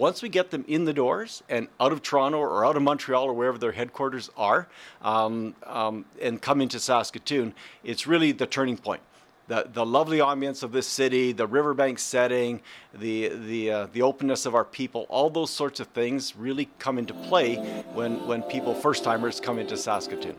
[0.00, 3.24] once we get them in the doors and out of Toronto or out of Montreal
[3.24, 4.66] or wherever their headquarters are,
[5.02, 7.52] um, um, and come into Saskatoon,
[7.84, 9.02] it's really the turning point
[9.48, 12.60] the, the lovely ambience of this city, the riverbank setting,
[12.94, 16.98] the, the, uh, the openness of our people, all those sorts of things really come
[16.98, 17.56] into play
[17.92, 20.36] when, when people, first timers, come into Saskatoon.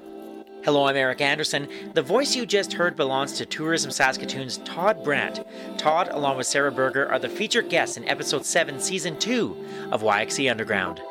[0.64, 1.68] Hello, I'm Eric Anderson.
[1.96, 5.43] The voice you just heard belongs to Tourism Saskatoon's Todd Brandt.
[5.80, 10.04] Todd, along with Sarah Berger, are the featured guests in episode 7, season 2 of
[10.04, 11.02] YXE Underground.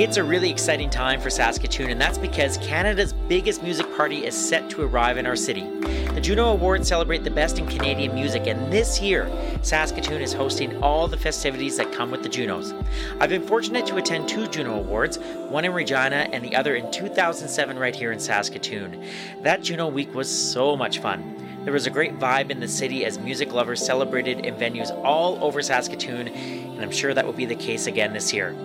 [0.00, 4.34] It's a really exciting time for Saskatoon, and that's because Canada's biggest music party is
[4.34, 5.68] set to arrive in our city.
[6.14, 10.82] The Juno Awards celebrate the best in Canadian music, and this year, Saskatoon is hosting
[10.82, 12.72] all the festivities that come with the Junos.
[13.20, 15.18] I've been fortunate to attend two Juno Awards,
[15.50, 19.04] one in Regina and the other in 2007 right here in Saskatoon.
[19.42, 21.36] That Juno week was so much fun.
[21.64, 25.44] There was a great vibe in the city as music lovers celebrated in venues all
[25.44, 28.56] over Saskatoon, and I'm sure that will be the case again this year.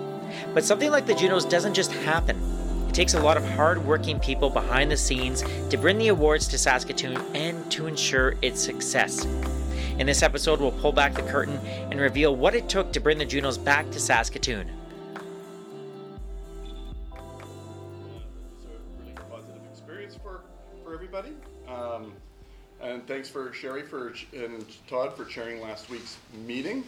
[0.54, 2.40] But something like the Junos doesn't just happen.
[2.88, 6.58] It takes a lot of hard-working people behind the scenes to bring the awards to
[6.58, 9.26] Saskatoon and to ensure its success.
[9.98, 11.58] In this episode, we'll pull back the curtain
[11.90, 14.70] and reveal what it took to bring the Junos back to Saskatoon.
[17.94, 20.42] This is a really positive experience for,
[20.84, 21.32] for everybody.
[21.66, 22.12] Um,
[22.80, 26.84] and thanks for Sherry for and Todd for chairing last week's meeting.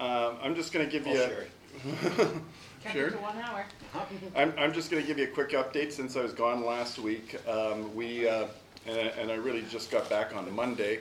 [0.00, 1.22] Um, I'm just going to give you.
[1.22, 2.28] A,
[2.82, 3.08] Kept Sure.
[3.08, 3.66] it to one hour.
[4.36, 6.98] I'm, I'm just going to give you a quick update since I was gone last
[6.98, 7.36] week.
[7.48, 8.46] Um, we uh,
[8.86, 11.00] and, and I really just got back on Monday,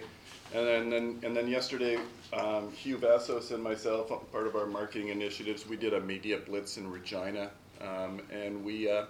[0.53, 1.97] and then and, and then yesterday,
[2.33, 6.77] um, Hugh Vassos and myself, part of our marketing initiatives, we did a media blitz
[6.77, 7.49] in Regina,
[7.81, 9.05] um, and we uh,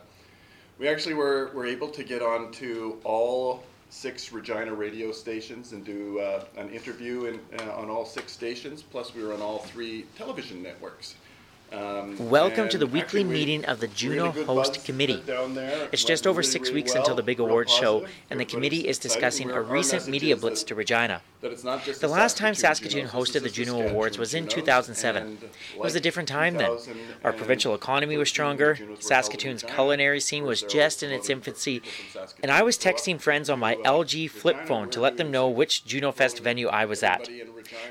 [0.77, 5.83] we actually were, were able to get on to all six Regina radio stations and
[5.83, 8.81] do uh, an interview in, uh, on all six stations.
[8.83, 11.15] Plus, we were on all three television networks.
[11.71, 15.21] Um, Welcome to the weekly we- meeting of the Juno really Host Committee.
[15.25, 15.87] there.
[15.91, 18.87] It's just over really, six weeks well, until the big awards show, and the committee
[18.87, 21.21] is discussing a recent media blitz to Regina.
[21.41, 24.47] that it's not just The last time Saskatoon Junos, hosted the Juno Awards was in
[24.47, 25.23] 2007.
[25.23, 26.75] and It was a different time then.
[27.23, 31.11] Our provincial economy was stronger, Junos were held in Saskatoon's culinary scene was just in
[31.11, 33.75] its infancy, people from Saskatoon and I was to go up texting friends on my
[33.75, 37.29] LG flip phone to let them know which Juno Fest venue I was at.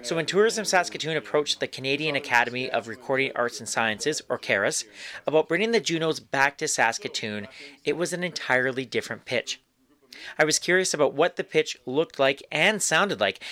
[0.03, 4.85] So when Tourism Saskatoon approached the Canadian Academy of Recording Arts and Sciences, or CARAS,
[5.27, 7.49] about bringing the Junos back to Saskatoon,
[7.85, 9.61] it was an entirely different pitch.
[10.39, 13.43] I was curious about what the pitch looked like and sounded like,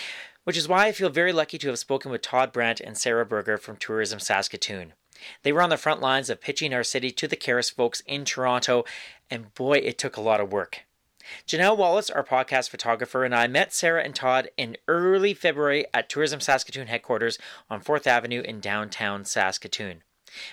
[0.44, 3.26] which is why I feel very lucky to have spoken with Todd Brandt and Sarah
[3.26, 4.92] Berger from Tourism Saskatoon.
[5.42, 8.24] They were on the front lines of pitching our city to the CARAS folks in
[8.24, 8.84] Toronto,
[9.30, 10.84] and boy, it took a lot of work.
[11.46, 16.08] Janelle Wallace, our podcast photographer, and I met Sarah and Todd in early February at
[16.08, 17.38] Tourism Saskatoon headquarters
[17.70, 20.02] on 4th Avenue in downtown Saskatoon.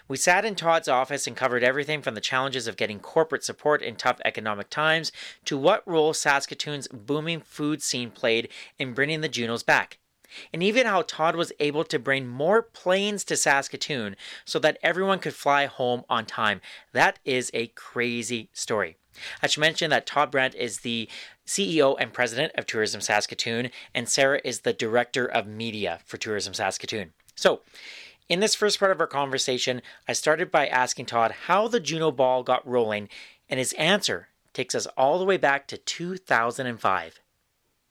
[0.07, 3.81] We sat in Todd's office and covered everything from the challenges of getting corporate support
[3.81, 5.11] in tough economic times
[5.45, 9.97] to what role Saskatoon's booming food scene played in bringing the Junos back.
[10.51, 15.19] And even how Todd was able to bring more planes to Saskatoon so that everyone
[15.19, 16.61] could fly home on time.
[16.91, 18.97] That is a crazy story.
[19.41, 21.09] I should mention that Todd Brandt is the
[21.46, 26.53] CEO and president of Tourism Saskatoon, and Sarah is the director of media for Tourism
[26.53, 27.13] Saskatoon.
[27.35, 27.62] So,
[28.29, 32.12] in this first part of our conversation, I started by asking Todd how the Juno
[32.12, 33.09] Ball got rolling,
[33.50, 37.19] and his answer takes us all the way back to 2005.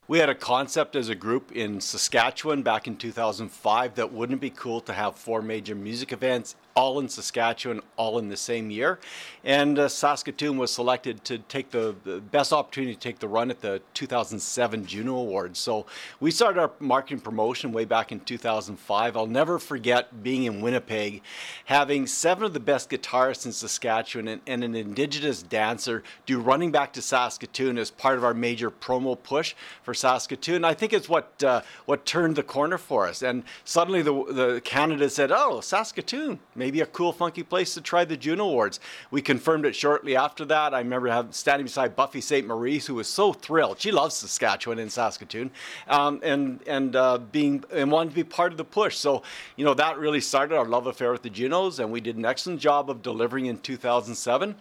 [0.09, 4.41] We had a concept as a group in Saskatchewan back in 2005 that wouldn't it
[4.41, 8.71] be cool to have four major music events all in Saskatchewan, all in the same
[8.71, 8.99] year.
[9.45, 13.51] And uh, Saskatoon was selected to take the, the best opportunity to take the run
[13.51, 15.59] at the 2007 Juno Awards.
[15.59, 15.87] So
[16.21, 19.17] we started our marketing promotion way back in 2005.
[19.17, 21.23] I'll never forget being in Winnipeg,
[21.67, 26.71] having seven of the best guitarists in Saskatchewan and, and an Indigenous dancer do Running
[26.71, 30.65] Back to Saskatoon as part of our major promo push for Saskatoon.
[30.65, 33.23] I think it's what uh, what turned the corner for us.
[33.23, 38.05] And suddenly the, the Canada said, oh, Saskatoon, maybe a cool, funky place to try
[38.05, 38.79] the Juno Awards.
[39.11, 40.73] We confirmed it shortly after that.
[40.73, 43.81] I remember having, standing beside Buffy Sainte-Marie, who was so thrilled.
[43.81, 45.51] She loves Saskatchewan and Saskatoon,
[45.89, 48.97] um, and and uh, being and wanted to be part of the push.
[48.97, 49.25] So
[49.57, 52.25] you know that really started our love affair with the Junos, and we did an
[52.25, 54.55] excellent job of delivering in 2007.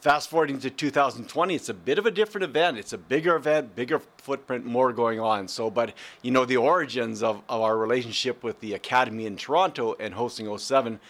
[0.00, 2.76] fast forwarding to 2020, it's a bit of a different event.
[2.78, 5.48] It's a bigger event, bigger footprint, more going on.
[5.48, 9.96] So, but you know, the origins of, of our relationship with the Academy in Toronto
[9.98, 11.00] and hosting 07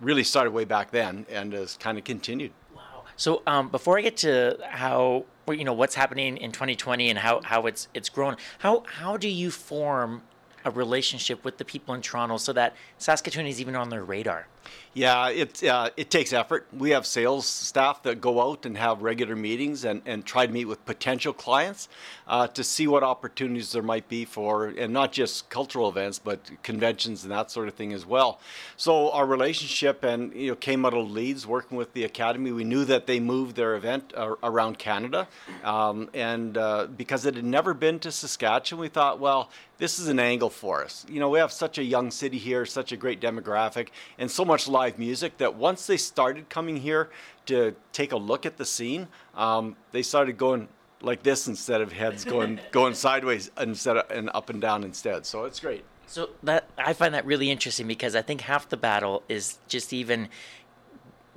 [0.00, 2.52] really started way back then and has kind of continued.
[2.74, 3.04] Wow.
[3.16, 7.40] So um, before I get to how you know what's happening in 2020 and how,
[7.42, 10.22] how it's it's grown, how how do you form
[10.64, 14.46] a relationship with the people in Toronto so that Saskatoon is even on their radar?
[14.94, 16.68] Yeah, it uh, it takes effort.
[16.72, 20.52] We have sales staff that go out and have regular meetings and, and try to
[20.52, 21.88] meet with potential clients
[22.28, 26.38] uh, to see what opportunities there might be for, and not just cultural events, but
[26.62, 28.38] conventions and that sort of thing as well.
[28.76, 32.52] So our relationship and you know came out of leads working with the academy.
[32.52, 35.26] We knew that they moved their event uh, around Canada,
[35.64, 40.08] um, and uh, because it had never been to Saskatchewan, we thought, well, this is
[40.08, 41.04] an angle for us.
[41.08, 43.88] You know, we have such a young city here, such a great demographic,
[44.18, 47.10] and so much live music that once they started coming here
[47.46, 50.68] to take a look at the scene, um, they started going
[51.00, 55.26] like this instead of heads going going sideways instead of and up and down instead.
[55.26, 55.84] So it's great.
[56.06, 59.92] So that I find that really interesting because I think half the battle is just
[59.92, 60.28] even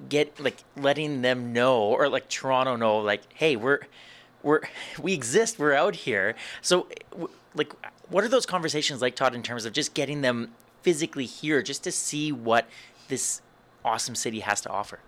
[0.09, 3.79] get like letting them know or like Toronto know like hey we're
[4.43, 4.61] we're
[5.01, 6.87] we exist we're out here so
[7.55, 7.73] like
[8.09, 10.51] what are those conversations like Todd in terms of just getting them
[10.83, 12.67] physically here just to see what
[13.07, 13.41] this
[13.83, 14.99] awesome city has to offer?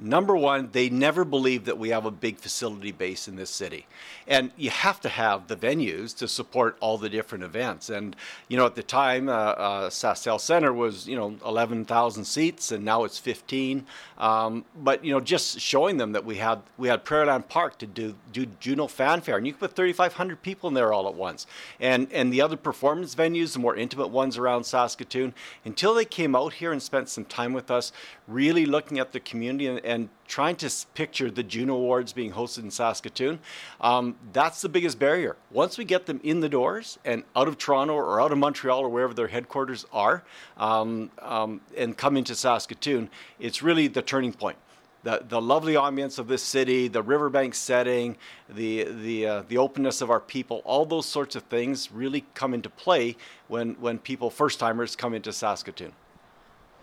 [0.00, 3.86] Number one, they never believe that we have a big facility base in this city.
[4.28, 7.90] And you have to have the venues to support all the different events.
[7.90, 8.14] And,
[8.46, 13.02] you know, at the time, uh, uh, Center was, you know, 11,000 seats, and now
[13.02, 13.86] it's 15.
[14.18, 17.86] Um, but, you know, just showing them that we had we had Prairieland Park to
[17.86, 21.46] do, do Juno Fanfare, and you could put 3,500 people in there all at once.
[21.80, 25.34] And, and the other performance venues, the more intimate ones around Saskatoon,
[25.64, 27.90] until they came out here and spent some time with us,
[28.28, 32.64] really looking at the community and, and trying to picture the Juno Awards being hosted
[32.64, 33.38] in Saskatoon,
[33.80, 35.36] um, that's the biggest barrier.
[35.50, 38.80] Once we get them in the doors and out of Toronto or out of Montreal
[38.80, 40.22] or wherever their headquarters are,
[40.58, 43.08] um, um, and come into Saskatoon,
[43.40, 44.58] it's really the turning point.
[45.04, 48.16] The, the lovely ambience of this city, the riverbank setting,
[48.48, 52.52] the the uh, the openness of our people, all those sorts of things really come
[52.52, 55.92] into play when when people first timers come into Saskatoon.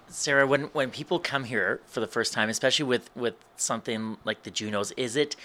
[0.07, 4.44] Sarah, when when people come here for the first time, especially with with something like
[4.44, 5.36] the Junos, is it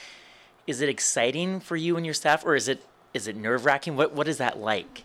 [0.67, 2.83] is it exciting for you and your staff, or is it
[3.15, 3.97] is it nerve wracking?
[3.97, 5.05] What what is that like?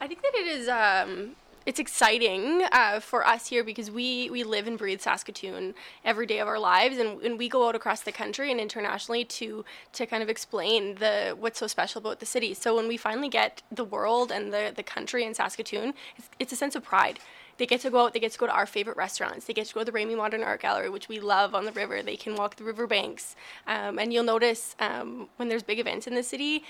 [0.00, 0.68] I think that it is.
[0.68, 1.36] Um,
[1.66, 6.38] it's exciting uh, for us here because we we live and breathe Saskatoon every day
[6.38, 10.06] of our lives, and, and we go out across the country and internationally to to
[10.06, 12.54] kind of explain the what's so special about the city.
[12.54, 16.52] So when we finally get the world and the the country in Saskatoon, it's, it's
[16.52, 17.18] a sense of pride
[17.58, 19.66] they get to go out, they get to go to our favorite restaurants, they get
[19.66, 22.02] to go to the Remai Modern Art Gallery, which we love on the river.
[22.02, 23.36] They can walk the riverbanks.
[23.66, 26.64] Um, and you'll notice um, when there's big events in the city,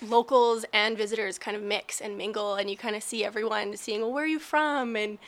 [0.00, 4.00] locals and visitors kind of mix and mingle, and you kind of see everyone seeing,
[4.00, 4.96] well, where are you from?
[4.96, 5.18] And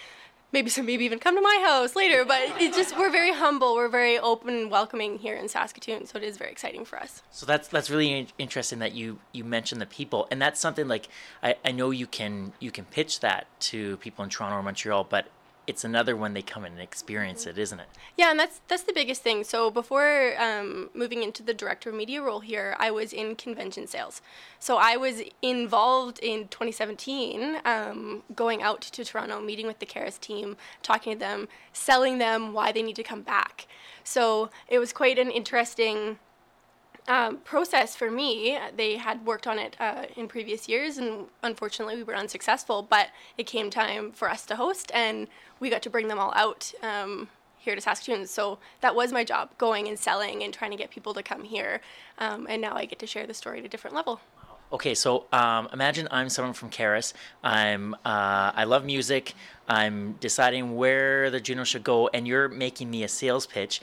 [0.53, 3.75] maybe some maybe even come to my house later but it's just we're very humble.
[3.75, 7.23] We're very open and welcoming here in saskatoon so it is very exciting for us.
[7.31, 11.09] So that's that's really interesting that you you mentioned the people and that's something like
[11.43, 15.05] i, I know you can you can pitch that to people in toronto or montreal
[15.05, 15.29] but
[15.67, 17.89] it's another when they come and experience it, isn't it?
[18.17, 19.43] Yeah, and that's that's the biggest thing.
[19.45, 23.87] So before um, moving into the director of media role here, I was in convention
[23.87, 24.23] sales.
[24.59, 30.19] So I was involved in 2017, um, going out to Toronto, meeting with the Caras
[30.19, 33.67] team, talking to them, selling them why they need to come back.
[34.05, 36.19] So it was quite an interesting
[37.09, 38.59] um, process for me.
[38.77, 42.83] They had worked on it uh, in previous years, and unfortunately, we were unsuccessful.
[42.83, 43.09] But
[43.39, 45.29] it came time for us to host, and
[45.61, 48.27] we got to bring them all out um, here to Saskatoon.
[48.27, 51.45] So that was my job, going and selling and trying to get people to come
[51.45, 51.81] here.
[52.19, 54.21] Um, and now I get to share the story at a different level.
[54.73, 57.15] Okay, so um, imagine I'm someone from Caras.
[57.45, 59.35] I'm uh, I love music.
[59.69, 63.81] I'm deciding where the Juno should go, and you're making me a sales pitch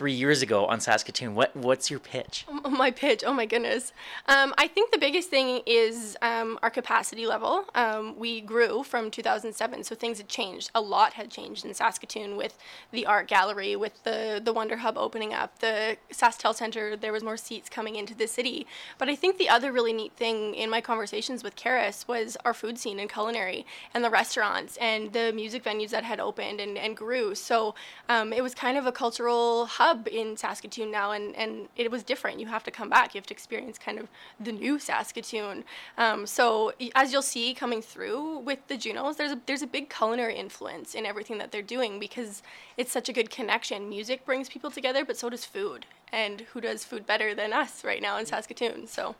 [0.00, 1.34] three years ago on Saskatoon.
[1.34, 2.46] What what's your pitch?
[2.70, 3.22] My pitch.
[3.26, 3.92] Oh my goodness.
[4.28, 7.66] Um, I think the biggest thing is um, our capacity level.
[7.74, 10.70] Um, we grew from 2007, so things had changed.
[10.74, 12.56] A lot had changed in Saskatoon with
[12.92, 16.96] the art gallery, with the the Wonder Hub opening up, the SaskTel Center.
[16.96, 18.66] There was more seats coming into the city.
[18.96, 22.54] But I think the other really neat thing in my conversations with Caras was our
[22.54, 26.78] food scene and culinary, and the restaurants and the music venues that had opened and,
[26.78, 27.34] and grew.
[27.34, 27.74] So
[28.08, 32.02] um, it was kind of a cultural hub in Saskatoon now, and, and it was
[32.02, 32.40] different.
[32.40, 33.14] You have to come back.
[33.14, 35.64] You have to experience kind of the new Saskatoon.
[35.98, 39.90] Um, so as you'll see coming through with the Junos, there's a there's a big
[39.90, 42.42] culinary influence in everything that they're doing because
[42.76, 43.88] it's such a good connection.
[43.88, 45.86] Music brings people together, but so does food.
[46.12, 48.86] And who does food better than us right now in Saskatoon?
[48.86, 49.14] So.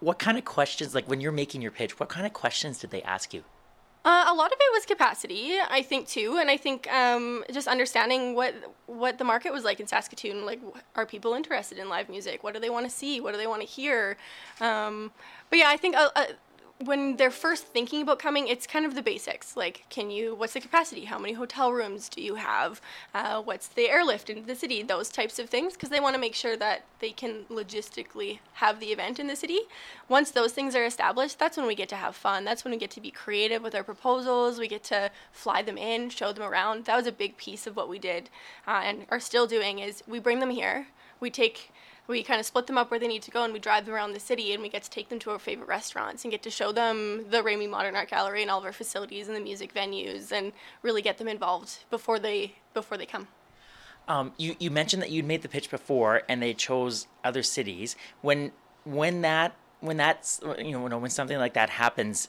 [0.00, 2.90] What kind of questions, like when you're making your pitch, what kind of questions did
[2.90, 3.42] they ask you?
[4.04, 7.68] Uh, a lot of it was capacity, I think too, and I think um, just
[7.68, 8.52] understanding what
[8.86, 10.44] what the market was like in Saskatoon.
[10.44, 10.60] Like,
[10.96, 12.42] are people interested in live music?
[12.42, 13.20] What do they want to see?
[13.20, 14.16] What do they want to hear?
[14.60, 15.12] Um,
[15.50, 16.24] but yeah, I think uh, uh,
[16.84, 19.56] when they're first thinking about coming, it's kind of the basics.
[19.56, 20.34] Like, can you?
[20.34, 21.04] What's the capacity?
[21.04, 22.80] How many hotel rooms do you have?
[23.14, 24.82] Uh, what's the airlift into the city?
[24.82, 28.80] Those types of things, because they want to make sure that they can logistically have
[28.80, 29.60] the event in the city.
[30.08, 32.44] Once those things are established, that's when we get to have fun.
[32.44, 34.58] That's when we get to be creative with our proposals.
[34.58, 36.84] We get to fly them in, show them around.
[36.84, 38.30] That was a big piece of what we did,
[38.66, 39.78] uh, and are still doing.
[39.78, 40.86] Is we bring them here.
[41.20, 41.70] We take
[42.06, 43.94] we kind of split them up where they need to go and we drive them
[43.94, 46.42] around the city and we get to take them to our favorite restaurants and get
[46.42, 49.40] to show them the Remai Modern Art Gallery and all of our facilities and the
[49.40, 53.28] music venues and really get them involved before they before they come.
[54.08, 57.94] Um, you you mentioned that you'd made the pitch before and they chose other cities.
[58.20, 58.52] When
[58.84, 62.28] when that when that's you know when something like that happens,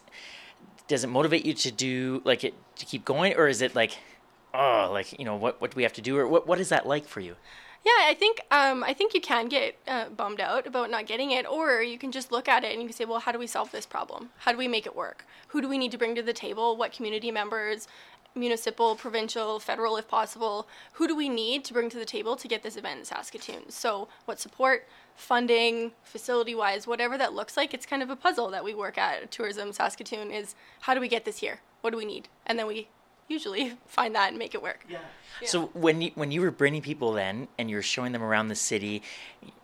[0.88, 3.98] does it motivate you to do like it to keep going or is it like
[4.53, 6.70] oh like you know what what do we have to do or what what is
[6.70, 7.36] that like for you?
[7.86, 11.32] Yeah, I think um, I think you can get uh, bummed out about not getting
[11.32, 13.40] it, or you can just look at it and you can say, well, how do
[13.40, 14.30] we solve this problem?
[14.40, 15.25] How do we make it work?
[15.50, 16.78] Who do we need to bring to the table?
[16.78, 17.88] What community members?
[18.36, 20.68] municipal, provincial, federal, if possible.
[20.94, 23.70] Who do we need to bring to the table to get this event in Saskatoon?
[23.70, 28.50] So, what support, funding, facility wise, whatever that looks like, it's kind of a puzzle
[28.50, 31.60] that we work at Tourism Saskatoon is how do we get this here?
[31.82, 32.28] What do we need?
[32.46, 32.88] And then we
[33.27, 34.86] usually find that and make it work.
[34.89, 35.00] Yeah.
[35.42, 35.48] yeah.
[35.48, 38.56] So when you when you were bringing people then and you're showing them around the
[38.56, 39.01] city,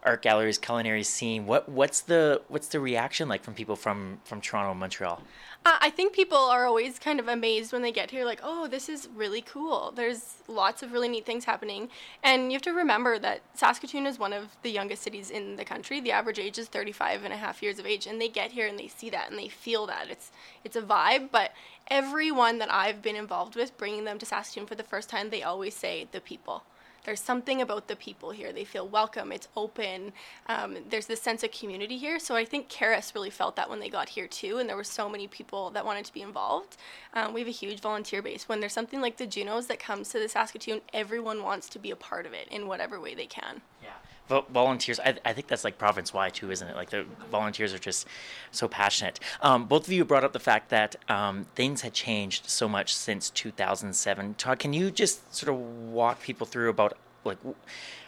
[0.03, 4.41] art galleries, culinary scene, what what's the what's the reaction like from people from from
[4.41, 5.21] Toronto and Montreal?
[5.65, 8.67] Uh, I think people are always kind of amazed when they get here, like, oh,
[8.67, 9.91] this is really cool.
[9.93, 11.89] There's lots of really neat things happening.
[12.23, 15.65] And you have to remember that Saskatoon is one of the youngest cities in the
[15.65, 15.99] country.
[15.99, 18.07] The average age is 35 and a half years of age.
[18.07, 20.09] And they get here and they see that and they feel that.
[20.09, 20.31] It's,
[20.63, 21.51] it's a vibe, but
[21.89, 25.43] everyone that I've been involved with bringing them to Saskatoon for the first time, they
[25.43, 26.63] always say the people.
[27.09, 28.53] There's something about the people here.
[28.53, 29.31] They feel welcome.
[29.31, 30.13] It's open.
[30.45, 32.19] Um, there's this sense of community here.
[32.19, 34.83] So I think CARAS really felt that when they got here too, and there were
[34.83, 36.77] so many people that wanted to be involved.
[37.15, 38.47] Um, we have a huge volunteer base.
[38.47, 41.89] When there's something like the Junos that comes to the Saskatoon, everyone wants to be
[41.89, 43.61] a part of it in whatever way they can.
[43.81, 43.89] Yeah
[44.29, 46.75] volunteers I, I, think that's like province wide too isn't it?
[46.75, 48.07] Like the volunteers are just
[48.51, 49.19] so passionate.
[49.41, 52.95] Um, both of you brought up the fact that um, things had changed so much
[52.95, 57.37] since 2007 todd can you just sort of walk people through about like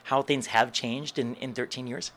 [0.05, 2.11] how things have changed in, in 13 years?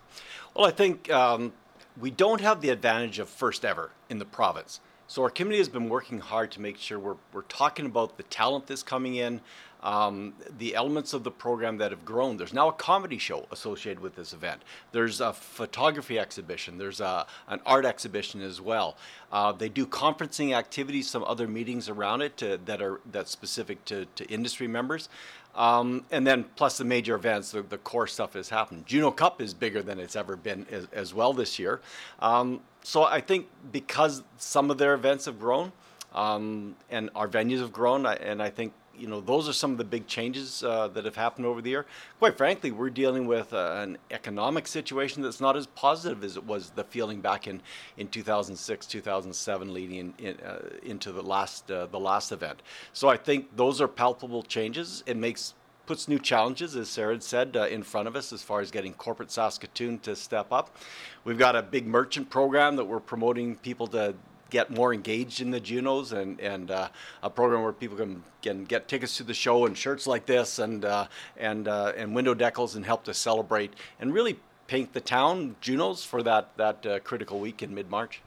[0.55, 1.53] Well i think um,
[1.99, 4.81] we don't have the advantage of first ever in the province.
[5.07, 8.23] So our committee has been working hard to make sure we're, we're talking about the
[8.25, 9.41] talent that's coming in,
[9.85, 12.39] um, the elements of the program that have grown.
[12.39, 14.63] There's now a comedy show associated with this event.
[14.93, 16.79] There's a photography exhibition.
[16.79, 18.97] There's a, an art exhibition as well.
[19.31, 23.85] Uh, they do conferencing activities, some other meetings around it to, that are that's specific
[23.85, 25.11] to, to industry members.
[25.55, 28.87] Um, and then plus the major events, the, the, core stuff has happened.
[28.87, 31.81] Juno Cup is bigger than it's ever been as, as well this year.
[32.19, 35.71] Um, so I think because some of their events have grown
[36.13, 39.79] um, and our venues have grown, and I think you know, those are some of
[39.79, 41.87] the big changes uh, that have happened over the year.
[42.19, 46.45] Quite frankly, we're dealing with uh, an economic situation that's not as positive as it
[46.45, 47.61] was the feeling back in,
[47.97, 52.63] in 2006, 2007, leading in, in, uh, into the last uh, the last event.
[52.93, 55.03] So I think those are palpable changes.
[55.07, 55.55] It makes
[55.87, 58.95] puts new challenges, as Sarah said, uh, in front of us as far as getting
[58.95, 60.77] corporate Saskatoon to step up.
[61.25, 64.15] We've got a big merchant program that we're promoting people to
[64.55, 66.89] get more engaged in the Junos and, and uh,
[67.25, 70.61] a program where people can, can get tickets to the show and shirts like this
[70.61, 75.01] and, uh, and, uh, and window decals and help to celebrate and really paint the
[75.01, 78.23] town Junos for that, that uh, critical week in mid March.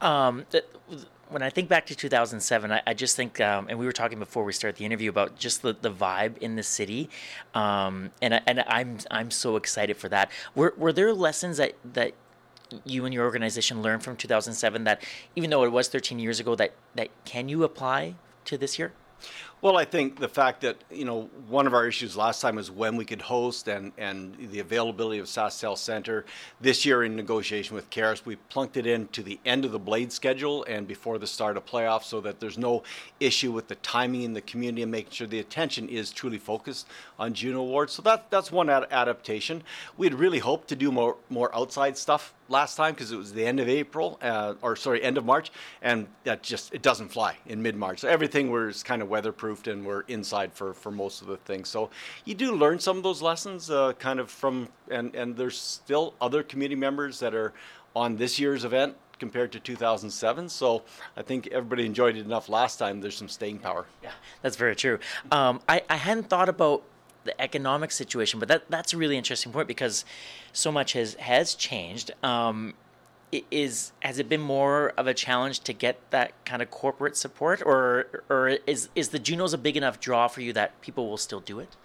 [0.00, 0.44] Um,
[1.28, 4.18] when I think back to 2007, I, I just think, um, and we were talking
[4.18, 7.08] before we start the interview about just the, the vibe in the city,
[7.54, 10.32] um, and I, and I'm I'm so excited for that.
[10.56, 12.14] Were were there lessons that that
[12.84, 15.02] you and your organization learned from 2007 that
[15.36, 18.92] even though it was 13 years ago that that can you apply to this year
[19.62, 22.70] Well, I think the fact that you know one of our issues last time was
[22.70, 26.24] when we could host and and the availability of SaskTel Center.
[26.62, 29.78] This year, in negotiation with CARAS, we plunked it in to the end of the
[29.78, 32.84] Blade schedule and before the start of playoffs, so that there's no
[33.20, 36.86] issue with the timing in the community and making sure the attention is truly focused
[37.18, 37.92] on Juno Awards.
[37.92, 39.62] So that that's one ad- adaptation.
[39.98, 43.46] We'd really hoped to do more more outside stuff last time because it was the
[43.46, 45.52] end of April, uh, or sorry, end of March,
[45.82, 48.00] and that just it doesn't fly in mid March.
[48.00, 49.08] So everything was kind of
[49.50, 51.68] weatherproofed, and we're inside for for most of the things.
[51.68, 51.90] So
[52.24, 56.14] you do learn some of those lessons, uh, kind of from, and and there's still
[56.20, 57.52] other community members that are
[57.94, 60.48] on this year's event compared to 2007.
[60.48, 60.82] So
[61.16, 63.00] I think everybody enjoyed it enough last time.
[63.00, 63.84] There's some staying power.
[64.02, 64.98] Yeah, that's very true.
[65.30, 66.82] Um, I, I hadn't thought about
[67.24, 70.04] the economic situation, but that that's a really interesting point because
[70.52, 72.12] so much has has changed.
[72.22, 72.74] Um,
[73.50, 77.62] is has it been more of a challenge to get that kind of corporate support,
[77.64, 81.16] or or is is the Junos a big enough draw for you that people will
[81.16, 81.76] still do it?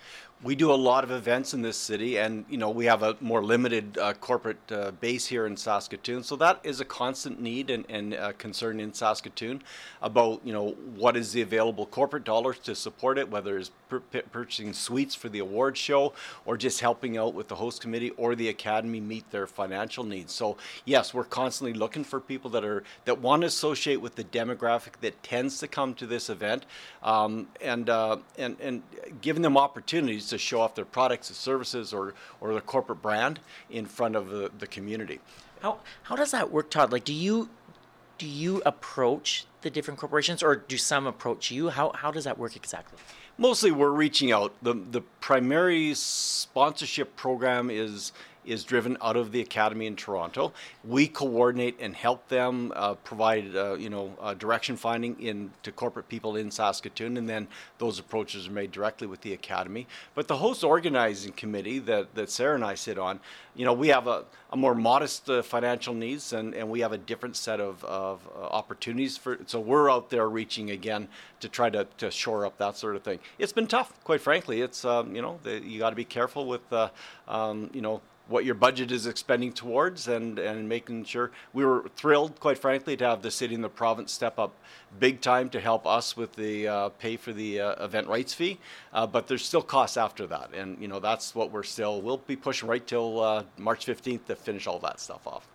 [0.45, 3.17] We do a lot of events in this city, and you know we have a
[3.19, 6.21] more limited uh, corporate uh, base here in Saskatoon.
[6.21, 9.63] So that is a constant need and, and uh, concern in Saskatoon
[10.03, 14.01] about you know what is the available corporate dollars to support it, whether it's pur-
[14.31, 16.13] purchasing suites for the award show
[16.45, 20.31] or just helping out with the host committee or the academy meet their financial needs.
[20.31, 24.23] So yes, we're constantly looking for people that are that want to associate with the
[24.23, 26.67] demographic that tends to come to this event,
[27.01, 28.83] um, and uh, and and
[29.21, 33.39] giving them opportunities to show off their products and services or, or their corporate brand
[33.69, 35.19] in front of the, the community.
[35.61, 36.91] How, how does that work, Todd?
[36.91, 37.49] Like, do you
[38.17, 41.69] do you approach the different corporations or do some approach you?
[41.69, 42.97] How, how does that work exactly?
[43.37, 44.53] Mostly we're reaching out.
[44.61, 48.13] The, the primary sponsorship program is
[48.45, 50.53] is driven out of the academy in Toronto.
[50.83, 55.71] We coordinate and help them uh, provide, uh, you know, uh, direction finding in to
[55.71, 57.47] corporate people in Saskatoon, and then
[57.77, 59.87] those approaches are made directly with the academy.
[60.13, 63.19] But the host organizing committee that, that Sarah and I sit on,
[63.55, 66.91] you know, we have a, a more modest uh, financial needs, and, and we have
[66.91, 69.37] a different set of, of uh, opportunities for.
[69.47, 71.07] So we're out there reaching again
[71.39, 73.19] to try to, to shore up that sort of thing.
[73.37, 74.61] It's been tough, quite frankly.
[74.61, 76.89] It's um, you know the, you got to be careful with uh,
[77.27, 81.85] um, you know what your budget is expending towards and, and making sure we were
[81.95, 84.53] thrilled quite frankly to have the city and the province step up
[84.99, 88.59] big time to help us with the uh, pay for the uh, event rights fee.
[88.93, 90.49] Uh, but there's still costs after that.
[90.53, 94.25] And you know that's what we're still we'll be pushing right till uh, march 15th
[94.25, 95.47] to finish all that stuff off.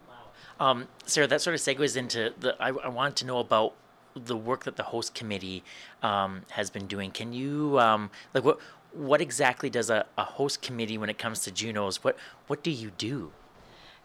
[0.59, 3.75] Um, sarah that sort of segues into the I, I wanted to know about
[4.15, 5.63] the work that the host committee
[6.03, 7.11] um, has been doing.
[7.11, 8.59] Can you um, like what
[8.93, 12.03] what exactly does a, a host committee when it comes to Junos?
[12.03, 13.33] What what do you do?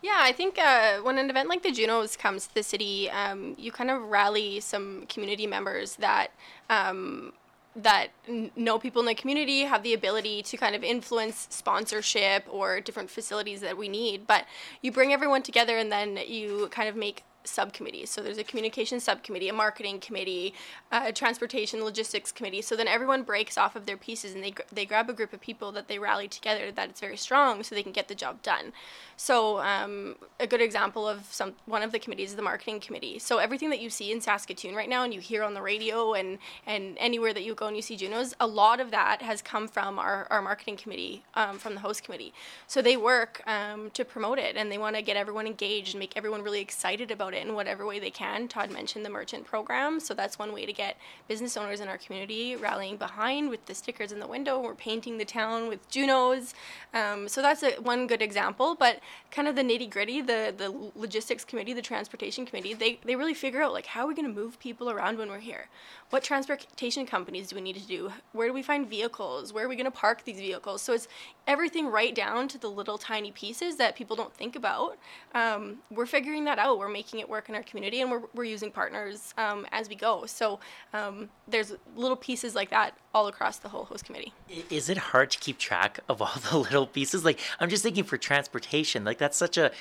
[0.01, 3.55] Yeah, I think uh, when an event like the Junos comes to the city, um,
[3.57, 6.27] you kind of rally some community members that
[6.69, 7.33] um,
[7.75, 8.09] that
[8.55, 13.09] know people in the community, have the ability to kind of influence sponsorship or different
[13.09, 14.27] facilities that we need.
[14.27, 14.45] But
[14.81, 18.09] you bring everyone together, and then you kind of make subcommittees.
[18.09, 20.53] So there's a communication subcommittee, a marketing committee,
[20.91, 22.61] a transportation logistics committee.
[22.61, 25.41] So then everyone breaks off of their pieces and they they grab a group of
[25.41, 28.41] people that they rally together that it's very strong, so they can get the job
[28.41, 28.73] done.
[29.17, 33.19] So um, a good example of some one of the committees is the marketing committee.
[33.19, 36.13] So everything that you see in Saskatoon right now and you hear on the radio
[36.13, 39.41] and and anywhere that you go and you see Junos, a lot of that has
[39.41, 42.33] come from our, our marketing committee, um, from the host committee.
[42.67, 45.99] So they work um, to promote it and they want to get everyone engaged and
[45.99, 48.47] make everyone really excited about it in whatever way they can.
[48.47, 51.97] Todd mentioned the merchant program, so that's one way to get business owners in our
[51.97, 54.59] community rallying behind with the stickers in the window.
[54.59, 56.53] We're painting the town with Junos,
[56.93, 58.75] um, so that's a, one good example.
[58.75, 58.99] But
[59.31, 63.33] kind of the nitty gritty, the the logistics committee, the transportation committee, they they really
[63.33, 65.67] figure out like how are we going to move people around when we're here.
[66.11, 68.11] What transportation companies do we need to do?
[68.31, 69.51] Where do we find vehicles?
[69.51, 70.81] Where are we going to park these vehicles?
[70.81, 71.07] So it's
[71.47, 74.97] everything right down to the little tiny pieces that people don't think about.
[75.33, 76.77] Um, we're figuring that out.
[76.77, 79.95] We're making it work in our community, and we're, we're using partners um, as we
[79.95, 80.25] go.
[80.25, 80.59] So
[80.93, 84.33] um, there's little pieces like that all across the whole host committee.
[84.69, 87.25] Is it hard to keep track of all the little pieces?
[87.25, 89.71] Like I'm just thinking for transportation, like that's such a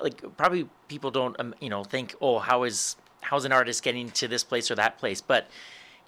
[0.00, 4.10] like probably people don't um, you know think oh how is how's an artist getting
[4.10, 5.48] to this place or that place, but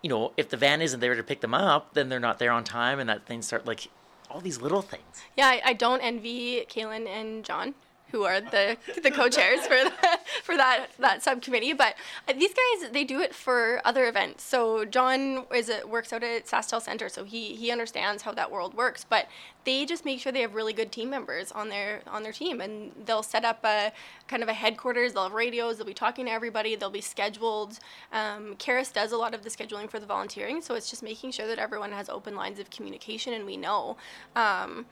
[0.02, 2.50] you know if the van isn't there to pick them up, then they're not there
[2.50, 3.88] on time, and that things start like
[4.30, 5.22] all these little things.
[5.36, 7.74] Yeah, I, I don't envy Kaylin and John
[8.14, 9.92] who are the the co-chairs for the,
[10.44, 11.72] for that that subcommittee.
[11.72, 11.96] But
[12.28, 14.44] these guys they do it for other events.
[14.44, 18.52] So John is a, works out at SaskTel Center, so he he understands how that
[18.52, 19.04] world works.
[19.04, 19.26] But
[19.64, 22.60] they just make sure they have really good team members on their on their team,
[22.60, 23.92] and they'll set up a
[24.28, 25.14] kind of a headquarters.
[25.14, 25.78] They'll have radios.
[25.78, 26.76] They'll be talking to everybody.
[26.76, 27.80] They'll be scheduled.
[28.12, 31.32] Um, CARAS does a lot of the scheduling for the volunteering, so it's just making
[31.32, 33.96] sure that everyone has open lines of communication, and we know.
[34.36, 34.86] Um,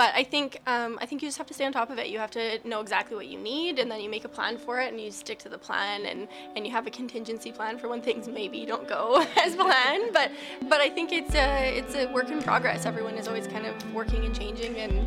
[0.00, 2.08] but I think um, I think you just have to stay on top of it.
[2.08, 4.80] You have to know exactly what you need, and then you make a plan for
[4.80, 7.86] it, and you stick to the plan, and, and you have a contingency plan for
[7.90, 10.14] when things maybe don't go as planned.
[10.14, 10.30] But
[10.70, 12.86] but I think it's a it's a work in progress.
[12.86, 15.00] Everyone is always kind of working and changing, and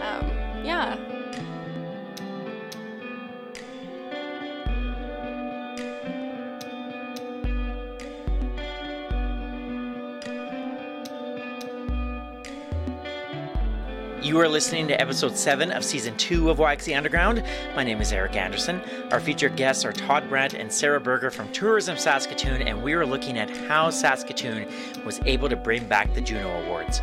[0.00, 1.17] um, yeah.
[14.28, 17.42] You are listening to episode 7 of season 2 of YXE Underground.
[17.74, 18.82] My name is Eric Anderson.
[19.10, 23.06] Our featured guests are Todd Brandt and Sarah Berger from Tourism Saskatoon, and we are
[23.06, 24.70] looking at how Saskatoon
[25.06, 27.00] was able to bring back the Juno Awards.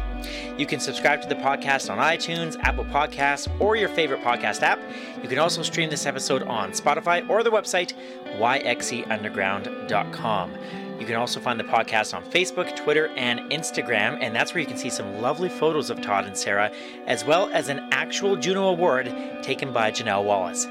[0.56, 4.80] You can subscribe to the podcast on iTunes, Apple Podcasts, or your favorite podcast app.
[5.24, 7.94] You can also stream this episode on Spotify or the website
[8.38, 10.54] yxeunderground.com.
[11.00, 14.68] You can also find the podcast on Facebook, Twitter, and Instagram, and that's where you
[14.68, 16.72] can see some lovely photos of Todd and Sarah,
[17.06, 20.68] as well as an actual Juno Award taken by Janelle Wallace.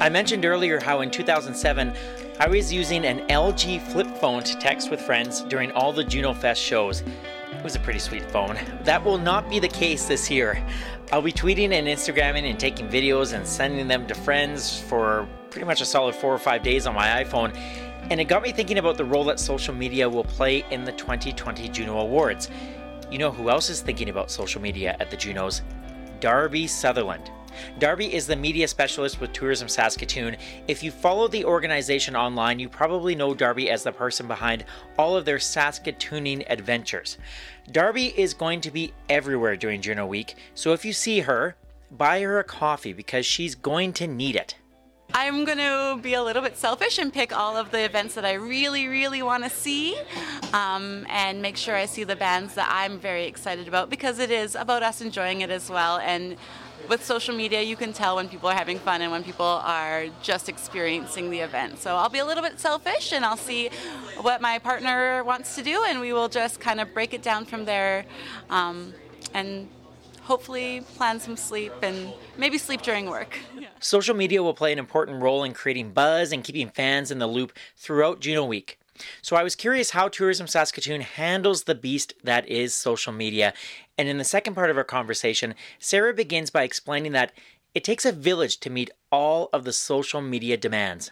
[0.00, 1.94] I mentioned earlier how in 2007
[2.38, 6.34] I was using an LG flip phone to text with friends during all the Juno
[6.34, 7.02] Fest shows.
[7.64, 8.58] Was a pretty sweet phone.
[8.82, 10.62] That will not be the case this year.
[11.10, 15.64] I'll be tweeting and Instagramming and taking videos and sending them to friends for pretty
[15.64, 17.56] much a solid four or five days on my iPhone.
[18.10, 20.92] And it got me thinking about the role that social media will play in the
[20.92, 22.50] 2020 Juno Awards.
[23.10, 25.62] You know who else is thinking about social media at the Junos?
[26.20, 27.30] Darby Sutherland.
[27.78, 30.36] Darby is the media specialist with Tourism Saskatoon.
[30.68, 34.64] If you follow the organization online, you probably know Darby as the person behind
[34.98, 37.18] all of their Saskatooning adventures.
[37.72, 41.56] Darby is going to be everywhere during Juno Week, so if you see her,
[41.90, 44.56] buy her a coffee because she's going to need it.
[45.16, 48.24] I'm going to be a little bit selfish and pick all of the events that
[48.24, 49.96] I really, really want to see
[50.52, 54.32] um, and make sure I see the bands that I'm very excited about because it
[54.32, 55.98] is about us enjoying it as well.
[55.98, 56.36] And
[56.88, 60.06] with social media, you can tell when people are having fun and when people are
[60.22, 61.78] just experiencing the event.
[61.78, 63.70] So I'll be a little bit selfish and I'll see
[64.20, 67.44] what my partner wants to do, and we will just kind of break it down
[67.44, 68.04] from there
[68.50, 68.94] um,
[69.32, 69.68] and
[70.22, 73.38] hopefully plan some sleep and maybe sleep during work.
[73.80, 77.26] Social media will play an important role in creating buzz and keeping fans in the
[77.26, 78.78] loop throughout Juno Week.
[79.22, 83.52] So I was curious how Tourism Saskatoon handles the beast that is social media.
[83.98, 87.32] And in the second part of our conversation, Sarah begins by explaining that
[87.74, 91.10] it takes a village to meet all of the social media demands.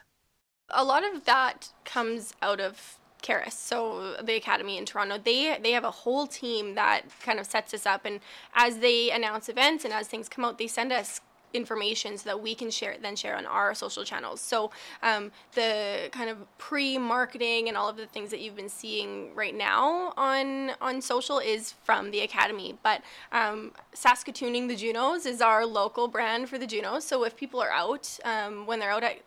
[0.70, 5.72] A lot of that comes out of CARAS, so the academy in Toronto, they they
[5.72, 8.18] have a whole team that kind of sets us up, and
[8.54, 11.20] as they announce events and as things come out, they send us
[11.54, 14.40] information so that we can share then share on our social channels.
[14.40, 14.70] So
[15.02, 19.54] um, the kind of pre-marketing and all of the things that you've been seeing right
[19.54, 22.78] now on on social is from the academy.
[22.82, 27.04] But um, Saskatooning the Junos is our local brand for the Junos.
[27.04, 29.18] So if people are out um, when they're out at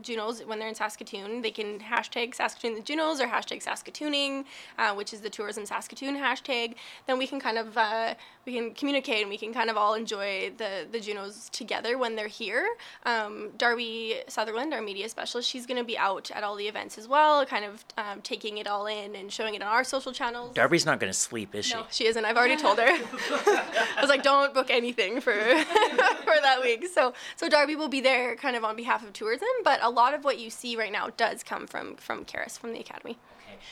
[0.00, 1.42] Junos when they're in Saskatoon.
[1.42, 4.44] They can hashtag Saskatoon the Junos or hashtag Saskatooning,
[4.78, 6.74] uh, which is the Tourism Saskatoon hashtag.
[7.06, 8.14] Then we can kind of uh,
[8.46, 12.16] we can communicate and we can kind of all enjoy the the Junos together when
[12.16, 12.66] they're here.
[13.04, 16.98] Um, Darby Sutherland, our media specialist, she's going to be out at all the events
[16.98, 20.12] as well, kind of um, taking it all in and showing it on our social
[20.12, 20.54] channels.
[20.54, 21.74] Darby's not going to sleep, is she?
[21.74, 22.24] No, she isn't.
[22.24, 22.86] I've already told her.
[22.88, 26.86] I was like, don't book anything for for that week.
[26.92, 30.14] So so Darby will be there, kind of on behalf of tourism, but a lot
[30.14, 33.18] of what you see right now does come from from CARAS from the academy.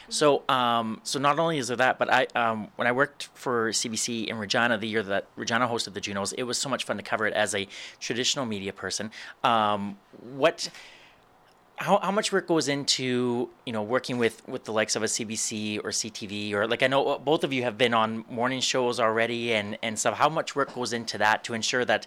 [0.08, 3.70] So, um, so not only is there that, but I, um, when I worked for
[3.70, 6.96] CBC in Regina the year that Regina hosted the Junos, it was so much fun
[6.96, 7.66] to cover it as a
[7.98, 9.10] traditional media person.
[9.44, 9.98] Um,
[10.34, 10.68] what,
[11.76, 15.06] how, how much work goes into you know working with with the likes of a
[15.06, 19.00] CBC or CTV or like I know both of you have been on morning shows
[19.00, 20.14] already and and stuff.
[20.14, 22.06] How much work goes into that to ensure that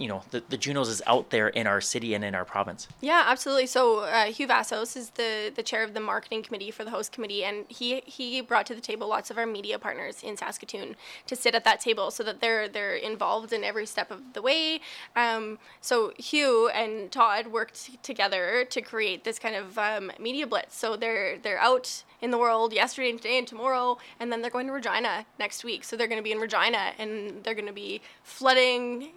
[0.00, 2.88] you know the, the Junos is out there in our city and in our province.
[3.02, 3.66] Yeah, absolutely.
[3.66, 7.12] So uh, Hugh Vassos is the the chair of the marketing committee for the host
[7.12, 10.96] committee, and he he brought to the table lots of our media partners in Saskatoon
[11.26, 14.40] to sit at that table so that they're they're involved in every step of the
[14.40, 14.80] way.
[15.14, 20.76] Um, so Hugh and Todd worked together to create this kind of um, media blitz.
[20.76, 24.50] So they're they're out in the world yesterday and today and tomorrow, and then they're
[24.50, 25.84] going to Regina next week.
[25.84, 29.10] So they're going to be in Regina and they're going to be flooding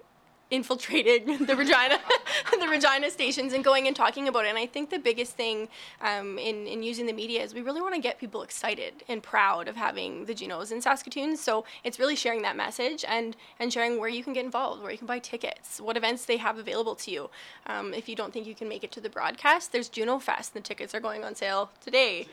[0.51, 1.97] infiltrating the Regina,
[2.59, 4.49] the Regina stations and going and talking about it.
[4.49, 5.67] And I think the biggest thing
[6.01, 9.21] um, in in using the media is we really want to get people excited and
[9.23, 11.37] proud of having the Junos in Saskatoon.
[11.37, 14.91] So it's really sharing that message and and sharing where you can get involved, where
[14.91, 17.29] you can buy tickets, what events they have available to you.
[17.65, 20.53] Um, if you don't think you can make it to the broadcast, there's Juno Fest.
[20.53, 22.27] The tickets are going on sale today.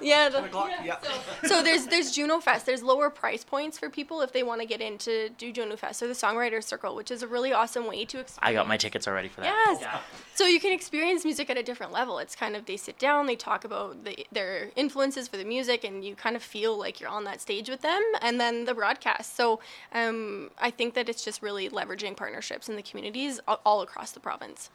[0.00, 0.48] Yeah, the,
[0.84, 0.96] yeah.
[1.42, 2.66] So, so there's there's Juno Fest.
[2.66, 6.02] There's lower price points for people if they want to get into do Juno Fest
[6.02, 8.38] or the Songwriters Circle, which is a really awesome way to experience.
[8.42, 9.46] I got my tickets already for that.
[9.46, 9.78] Yes.
[9.80, 9.98] Yeah.
[10.34, 12.18] So you can experience music at a different level.
[12.18, 15.84] It's kind of they sit down, they talk about the, their influences for the music,
[15.84, 18.02] and you kind of feel like you're on that stage with them.
[18.20, 19.36] And then the broadcast.
[19.36, 19.60] So
[19.92, 24.12] um, I think that it's just really leveraging partnerships in the communities all, all across
[24.12, 24.70] the province.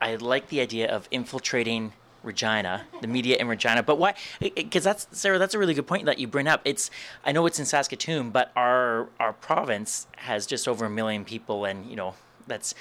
[0.00, 3.82] I like the idea of infiltrating Regina, the media in Regina.
[3.82, 4.14] But why?
[4.40, 5.38] Because that's Sarah.
[5.38, 6.60] That's a really good point that you bring up.
[6.64, 6.90] It's
[7.24, 11.64] I know it's in Saskatoon, but our our province has just over a million people,
[11.64, 12.14] and you know
[12.46, 12.74] that's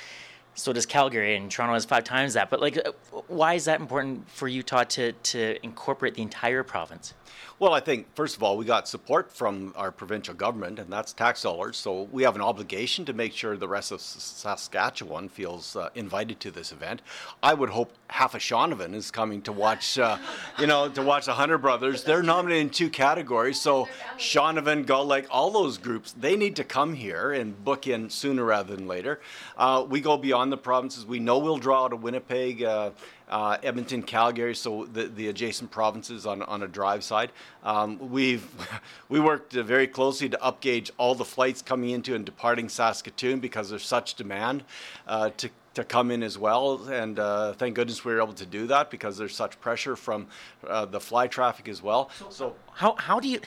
[0.58, 2.50] so does Calgary, and Toronto has five times that.
[2.50, 2.92] But like, uh,
[3.28, 7.14] why is that important for Utah to to incorporate the entire province?
[7.60, 11.12] Well, I think first of all, we got support from our provincial government, and that's
[11.12, 11.76] tax dollars.
[11.76, 16.40] So we have an obligation to make sure the rest of Saskatchewan feels uh, invited
[16.42, 17.02] to this event.
[17.42, 20.18] I would hope half of Shaunavon is coming to watch, uh,
[20.60, 22.04] you know, to watch the Hunter Brothers.
[22.04, 23.60] They're nominated in two categories.
[23.60, 23.88] So
[24.20, 28.44] Shaunavon, Gull Lake, all those groups, they need to come here and book in sooner
[28.44, 29.20] rather than later.
[29.58, 31.06] Uh, we go beyond the provinces.
[31.06, 32.92] We know we'll draw out of Winnipeg uh,
[33.30, 37.32] uh, Edmonton, Calgary, so the, the adjacent provinces on, on a drive side.
[37.64, 38.48] Um, we've
[39.10, 43.40] we worked uh, very closely to upgauge all the flights coming into and departing Saskatoon
[43.40, 44.64] because there's such demand
[45.08, 46.88] uh, to to come in as well.
[46.90, 50.28] And uh, thank goodness we were able to do that because there's such pressure from
[50.66, 52.10] uh, the fly traffic as well.
[52.18, 53.40] So, so, how, how do you,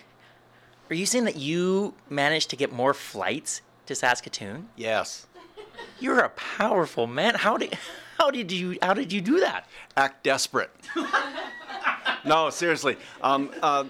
[0.90, 4.68] are you saying that you managed to get more flights to Saskatoon?
[4.76, 5.26] Yes.
[5.98, 7.34] You're a powerful man.
[7.34, 7.76] How did,
[8.18, 9.68] how did you how did you do that?
[9.96, 10.70] Act desperate.
[12.24, 12.96] no, seriously.
[13.22, 13.84] Um, uh,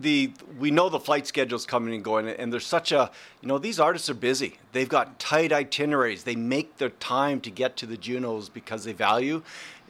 [0.00, 3.58] the we know the flight schedule's coming and going, and there's such a you know
[3.58, 4.58] these artists are busy.
[4.72, 6.24] They've got tight itineraries.
[6.24, 9.42] They make their time to get to the Junos because they value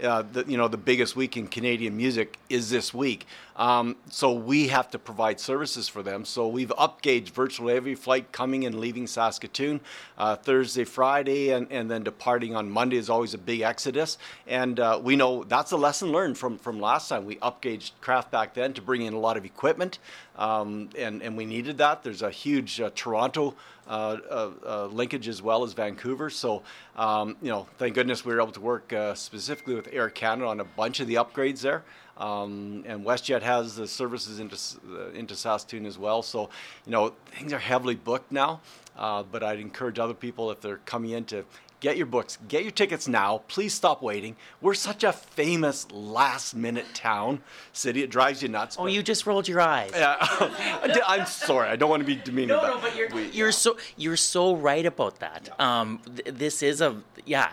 [0.02, 3.26] uh, the, you know, the biggest week in Canadian music is this week.
[3.56, 6.24] Um, so we have to provide services for them.
[6.24, 9.80] So we've upgauged virtually every flight coming and leaving Saskatoon.
[10.16, 14.16] Uh, Thursday, Friday, and, and then departing on Monday is always a big exodus.
[14.46, 17.26] And uh, we know that's a lesson learned from, from last time.
[17.26, 19.98] We upgauged craft back then to bring in a lot of equipment,
[20.36, 22.02] um, and, and we needed that.
[22.02, 23.54] There's a huge uh, Toronto
[23.86, 26.30] uh, uh, uh, linkage as well as Vancouver.
[26.30, 26.62] So,
[26.96, 30.60] um, you know, thank goodness we were able to work specifically with Air Canada on
[30.60, 31.82] a bunch of the upgrades there.
[32.16, 34.56] Um, and WestJet has the services into
[34.92, 36.22] uh, into Saskatoon as well.
[36.22, 36.50] So,
[36.84, 38.60] you know, things are heavily booked now.
[38.96, 41.44] Uh, but I'd encourage other people if they're coming in to
[41.80, 43.38] Get your books, get your tickets now.
[43.48, 44.36] Please stop waiting.
[44.60, 47.40] We're such a famous last minute town,
[47.72, 48.02] city.
[48.02, 48.76] It drives you nuts.
[48.78, 49.90] Oh, you just rolled your eyes.
[49.94, 50.16] Yeah,
[51.06, 51.70] I'm sorry.
[51.70, 52.48] I don't want to be demeaning.
[52.48, 55.58] No, no, but you're, you're so you're so right about that.
[55.58, 57.52] Um, th- this is a yeah,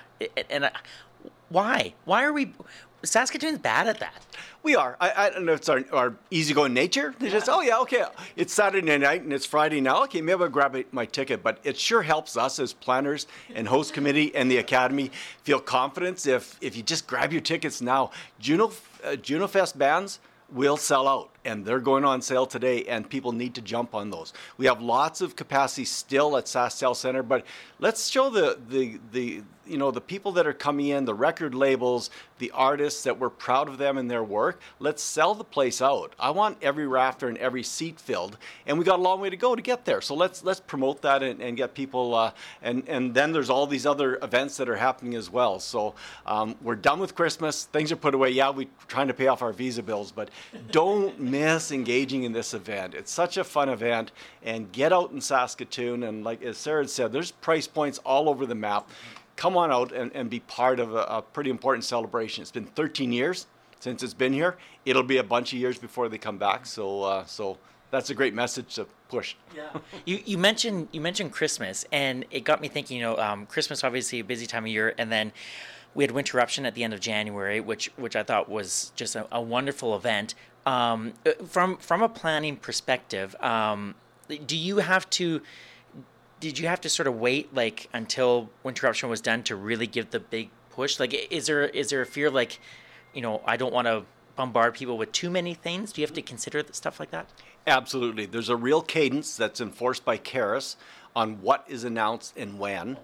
[0.49, 0.69] and uh,
[1.47, 1.93] why?
[2.03, 2.51] Why are we?
[3.03, 4.25] Saskatoon's bad at that.
[4.63, 4.97] We are.
[4.99, 7.13] I, I don't know if it's our, our easygoing nature.
[7.19, 7.33] They yeah.
[7.33, 8.03] just, oh, yeah, okay,
[8.36, 10.03] it's Saturday night and it's Friday now.
[10.05, 11.43] Okay, maybe I'll grab my ticket.
[11.43, 15.12] But it sure helps us as planners and host committee and the academy
[15.43, 18.12] feel confidence if, if you just grab your tickets now.
[18.39, 18.71] Juno,
[19.05, 20.19] uh, Juno Fest bands
[20.51, 24.10] will sell out and they're going on sale today and people need to jump on
[24.10, 24.33] those.
[24.57, 27.45] We have lots of capacity still at SaskTel Center, but
[27.79, 31.53] let's show the, the, the, you know, the people that are coming in, the record
[31.53, 34.62] labels, the artists that we're proud of them and their work.
[34.79, 36.13] Let's sell the place out.
[36.19, 39.38] I want every rafter and every seat filled, and we got a long way to
[39.38, 40.01] go to get there.
[40.01, 42.13] So let's let's promote that and, and get people.
[42.13, 42.31] Uh,
[42.62, 45.60] and and then there's all these other events that are happening as well.
[45.60, 47.65] So um, we're done with Christmas.
[47.65, 48.29] Things are put away.
[48.29, 50.29] Yeah, we're trying to pay off our visa bills, but
[50.71, 52.93] don't miss engaging in this event.
[52.93, 54.12] It's such a fun event,
[54.43, 56.04] and get out in Saskatoon.
[56.04, 58.89] And like as Sarah said, there's price points all over the map
[59.38, 62.41] come on out and, and be part of a, a, pretty important celebration.
[62.41, 63.45] It's been 13 years
[63.80, 64.58] since it's been here.
[64.84, 66.65] It'll be a bunch of years before they come back.
[66.65, 67.58] So, uh, so
[67.91, 69.36] that's a great message to push.
[69.56, 69.69] Yeah.
[70.06, 72.97] you you mentioned you mentioned Christmas, and it got me thinking.
[72.97, 75.32] You know, um, Christmas obviously a busy time of year, and then
[75.93, 79.28] we had Winterruption at the end of January, which which I thought was just a,
[79.32, 80.36] a wonderful event.
[80.67, 83.95] Um, uh, from from a planning perspective, um,
[84.45, 85.41] do you have to?
[86.41, 90.12] Did you have to sort of wait like until Winterruption was done to really give
[90.12, 90.99] the big push?
[90.99, 92.60] Like, is there is there a fear like,
[93.13, 94.03] you know, I don't want to
[94.36, 95.93] bombard people with too many things?
[95.93, 97.30] Do you have to consider stuff like that?
[97.65, 98.25] Absolutely.
[98.25, 100.75] There's a real cadence that's enforced by CARAS
[101.15, 102.97] on what is announced and when.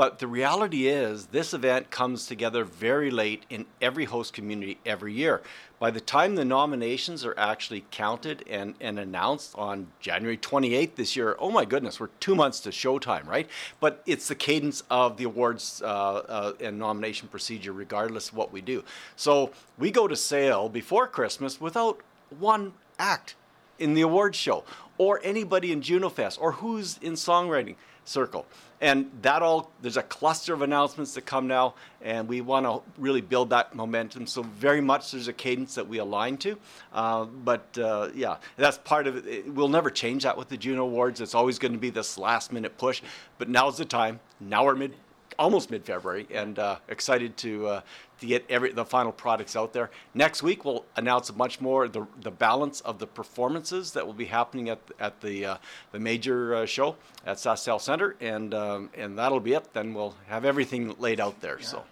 [0.00, 5.12] But the reality is, this event comes together very late in every host community every
[5.12, 5.42] year.
[5.78, 11.16] By the time the nominations are actually counted and, and announced on January 28th this
[11.16, 13.46] year, oh my goodness, we're two months to showtime, right?
[13.78, 18.50] But it's the cadence of the awards uh, uh, and nomination procedure, regardless of what
[18.50, 18.82] we do.
[19.16, 22.00] So we go to sale before Christmas without
[22.38, 23.34] one act
[23.78, 24.64] in the awards show
[24.96, 27.76] or anybody in Juno Fest or who's in songwriting
[28.10, 28.46] circle.
[28.82, 32.80] And that all, there's a cluster of announcements that come now, and we want to
[32.98, 34.26] really build that momentum.
[34.26, 36.56] So, very much there's a cadence that we align to.
[36.92, 39.52] Uh, but uh, yeah, that's part of it.
[39.52, 41.20] We'll never change that with the Juno Awards.
[41.20, 43.02] It's always going to be this last minute push.
[43.36, 44.20] But now's the time.
[44.40, 44.94] Now we're mid
[45.40, 47.80] almost mid-February, and uh, excited to uh,
[48.20, 49.90] to get every the final products out there.
[50.14, 54.26] Next week we'll announce much more the the balance of the performances that will be
[54.26, 55.56] happening at at the uh,
[55.92, 59.72] the major uh, show at SaskTel Center, and um, and that'll be it.
[59.72, 61.58] Then we'll have everything laid out there.
[61.58, 61.66] Yeah.
[61.66, 61.82] So.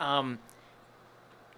[0.00, 0.38] Um,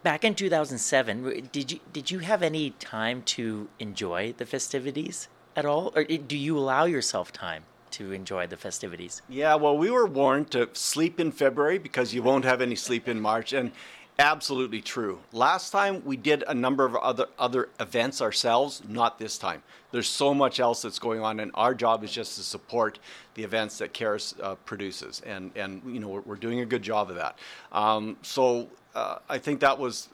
[0.02, 5.66] back in 2007, did you did you have any time to enjoy the festivities at
[5.66, 7.64] all, or do you allow yourself time?
[7.94, 9.22] To enjoy the festivities.
[9.28, 13.09] Yeah, well, we were warned to sleep in February because you won't have any sleep
[13.09, 13.70] in March, and
[14.18, 15.20] absolutely true.
[15.33, 19.62] Last time we did a number of other other events ourselves, not this time.
[19.92, 22.98] There's so much else that's going on, and our job is just to support
[23.35, 26.83] the events that CARAS uh, produces, and and you know we're, we're, doing a good
[26.83, 27.38] job of that.
[27.70, 30.09] Um, so uh, I think that was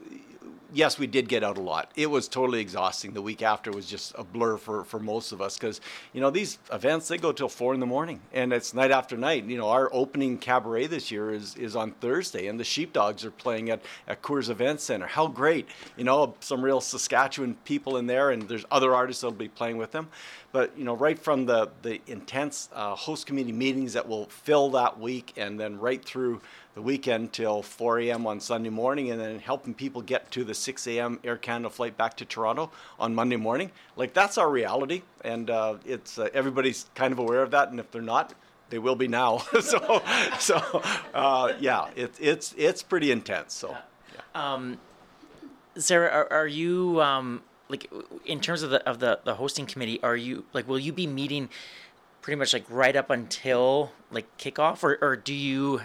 [0.73, 1.91] yes, we did get out a lot.
[1.97, 3.13] It was totally exhausting.
[3.13, 5.81] The week after was just a blur for, for most of us because,
[6.13, 9.17] you know, these events, they go till four in the morning and it's night after
[9.17, 9.45] night.
[9.45, 13.31] You know, our opening cabaret this year is, is on Thursday and the Sheepdogs are
[13.31, 15.07] playing at, at Coors Event Center.
[15.07, 15.69] How great.
[15.97, 19.77] You know, some real Saskatchewan people in there and there's other artists that'll be playing
[19.77, 20.09] with them.
[20.53, 24.71] But, you know, right from the, the intense uh, host committee meetings that will fill
[24.71, 26.41] that week and then right through
[26.81, 28.27] the weekend till 4 a.m.
[28.27, 31.21] on Sunday morning, and then helping people get to the 6 a.m.
[31.23, 33.71] Air Canada flight back to Toronto on Monday morning.
[33.97, 37.69] Like that's our reality, and uh, it's uh, everybody's kind of aware of that.
[37.69, 38.33] And if they're not,
[38.71, 39.39] they will be now.
[39.61, 40.03] so,
[40.39, 43.53] so uh, yeah, it, it's it's pretty intense.
[43.53, 43.77] So,
[44.15, 44.55] yeah.
[44.55, 44.79] um,
[45.77, 47.93] Sarah, are, are you um, like
[48.25, 50.03] in terms of the of the the hosting committee?
[50.03, 51.51] Are you like will you be meeting?
[52.23, 55.81] pretty much like right up until like kickoff or, or do you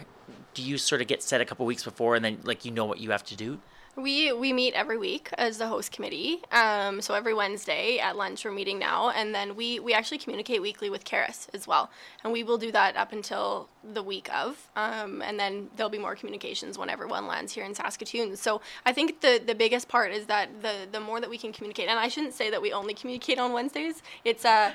[0.53, 2.85] do you sort of get set a couple weeks before and then like you know
[2.85, 3.59] what you have to do?
[3.95, 6.41] We we meet every week as the host committee.
[6.51, 10.61] Um, so every Wednesday at lunch we're meeting now, and then we we actually communicate
[10.61, 11.89] weekly with CARAS as well,
[12.23, 15.99] and we will do that up until the week of, um, and then there'll be
[15.99, 18.35] more communications when everyone lands here in Saskatoon.
[18.35, 21.53] So I think the the biggest part is that the the more that we can
[21.53, 24.03] communicate, and I shouldn't say that we only communicate on Wednesdays.
[24.25, 24.73] It's a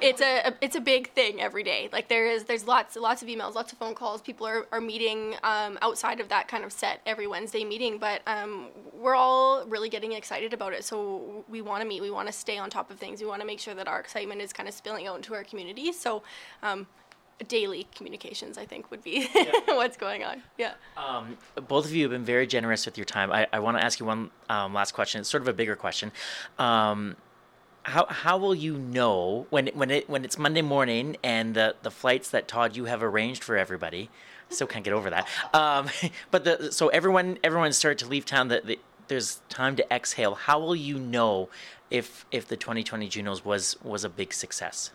[0.00, 1.90] it's a, a it's a big thing every day.
[1.92, 4.22] Like there is there's lots lots of emails, lots of phone calls.
[4.22, 8.22] People are are meeting um, outside of that kind of set every Wednesday meeting, but
[8.42, 10.84] um, we're all really getting excited about it.
[10.84, 13.40] So we want to meet, we want to stay on top of things, we want
[13.40, 15.92] to make sure that our excitement is kind of spilling out into our community.
[15.92, 16.22] So
[16.62, 16.86] um,
[17.46, 19.52] daily communications, I think, would be yeah.
[19.66, 20.42] what's going on.
[20.56, 20.74] Yeah.
[20.96, 23.30] Um, both of you have been very generous with your time.
[23.32, 25.20] I, I want to ask you one um, last question.
[25.20, 26.12] It's sort of a bigger question.
[26.58, 27.16] Um,
[27.84, 31.90] how, how will you know when when it when it's Monday morning and the, the
[31.90, 34.10] flights that Todd you have arranged for everybody
[34.50, 35.28] Still can't get over that.
[35.52, 35.88] Um,
[36.30, 38.48] but the so everyone everyone started to leave town.
[38.48, 40.34] That the, there's time to exhale.
[40.34, 41.48] How will you know
[41.90, 44.90] if if the 2020 Junos was was a big success?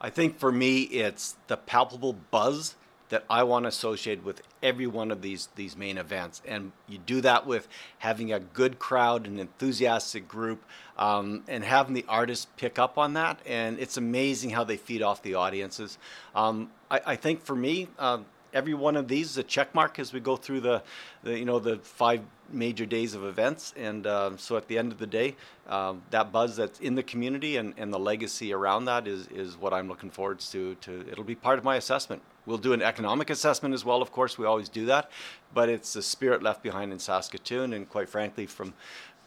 [0.00, 2.76] I think for me, it's the palpable buzz
[3.08, 6.98] that I want to associate with every one of these these main events, and you
[6.98, 10.64] do that with having a good crowd, an enthusiastic group,
[10.98, 13.38] um, and having the artists pick up on that.
[13.46, 15.98] And it's amazing how they feed off the audiences.
[16.34, 18.18] Um, I, I, think for me, uh,
[18.56, 20.82] every one of these is a check mark as we go through the,
[21.22, 23.74] the you know the five major days of events.
[23.76, 25.36] And um, so at the end of the day
[25.68, 29.56] um, that buzz that's in the community and, and the legacy around that is, is
[29.56, 32.22] what i'm looking forward to to it'll be part of my assessment.
[32.46, 34.38] We'll do an economic assessment as well of course.
[34.38, 35.10] We always do that.
[35.52, 38.72] But it's the spirit left behind in saskatoon and quite frankly from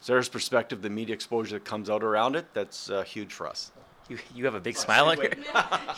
[0.02, 3.70] Sarah's perspective, the media exposure that comes out around it, that's uh, huge for us.
[4.10, 5.42] You, you have a big smile on your you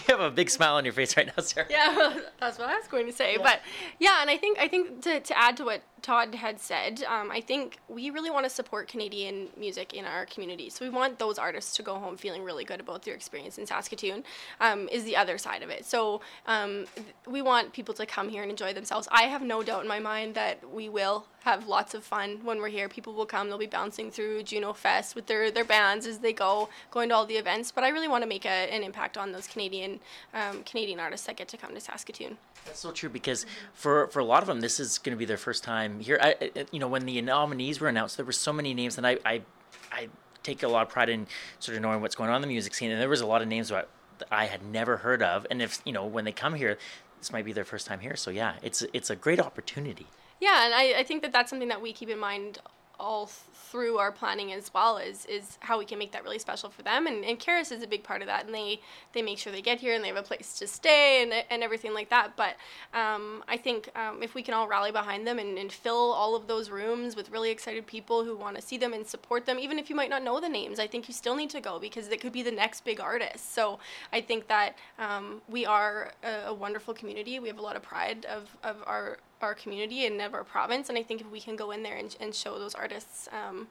[0.09, 1.66] have a big smile on your face right now, Sarah.
[1.70, 3.38] Yeah, that's what I was going to say.
[3.38, 3.61] But
[3.98, 7.31] yeah, and I think I think to, to add to what Todd had said, um,
[7.31, 10.69] I think we really want to support Canadian music in our community.
[10.69, 13.67] So we want those artists to go home feeling really good about their experience in
[13.67, 14.25] Saskatoon.
[14.61, 15.85] Um, is the other side of it.
[15.85, 19.09] So um, th- we want people to come here and enjoy themselves.
[19.11, 22.59] I have no doubt in my mind that we will have lots of fun when
[22.59, 22.88] we're here.
[22.88, 23.49] People will come.
[23.49, 27.15] They'll be bouncing through Juno Fest with their, their bands as they go, going to
[27.15, 27.73] all the events.
[27.73, 30.01] But I really want to make a, an impact on those Canadian
[30.35, 32.37] um, Canadian artists that get to come to Saskatoon.
[32.65, 35.25] That's so true because for for a lot of them, this is going to be
[35.25, 36.18] their first time here.
[36.20, 39.07] I, I- you know, when the nominees were announced, there were so many names, and
[39.07, 39.42] I, I,
[39.90, 40.09] I
[40.42, 41.27] take a lot of pride in
[41.58, 42.90] sort of knowing what's going on in the music scene.
[42.90, 43.88] And there was a lot of names that
[44.31, 45.46] I had never heard of.
[45.50, 46.79] And if you know, when they come here,
[47.19, 48.17] this might be their first time here.
[48.17, 50.06] So yeah, it's it's a great opportunity.
[50.40, 52.58] Yeah, and I, I think that that's something that we keep in mind
[52.99, 56.69] all through our planning as well is is how we can make that really special
[56.69, 57.07] for them.
[57.07, 58.81] And, and CARAS is a big part of that and they
[59.13, 61.63] they make sure they get here and they have a place to stay and, and
[61.63, 62.37] everything like that.
[62.37, 62.57] But
[62.93, 66.37] um, I think um, if we can all rally behind them and, and fill all
[66.37, 69.59] of those rooms with really excited people who want to see them and support them
[69.59, 71.79] even if you might not know the names I think you still need to go
[71.79, 73.55] because it could be the next big artist.
[73.55, 73.79] So
[74.13, 77.38] I think that um, we are a, a wonderful community.
[77.40, 80.88] We have a lot of pride of, of our our community and of our province.
[80.88, 83.69] And I think if we can go in there and, and show those artists um,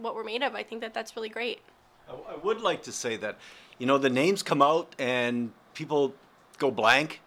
[0.00, 1.60] what we're made of, I think that that's really great.
[2.08, 3.38] I, I would like to say that,
[3.78, 6.14] you know, the names come out and people
[6.58, 7.20] go blank.